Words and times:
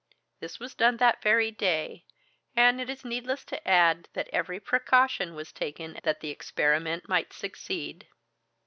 This 0.39 0.59
was 0.59 0.73
done 0.73 0.97
that 0.97 1.21
very 1.21 1.51
day, 1.51 2.05
and 2.55 2.81
it 2.81 2.89
is 2.89 3.05
needless 3.05 3.45
to 3.45 3.67
add, 3.67 4.09
that 4.13 4.29
every 4.33 4.59
precaution 4.59 5.35
was 5.35 5.51
taken 5.51 5.99
that 6.01 6.21
the 6.21 6.31
experiment 6.31 7.07
might 7.07 7.33
succeed. 7.33 8.07